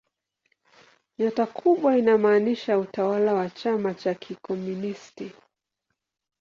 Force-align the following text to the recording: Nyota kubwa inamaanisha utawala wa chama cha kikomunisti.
Nyota 1.19 1.45
kubwa 1.45 1.95
inamaanisha 1.97 2.77
utawala 2.77 3.33
wa 3.33 3.49
chama 3.49 3.93
cha 3.93 4.13
kikomunisti. 4.13 5.31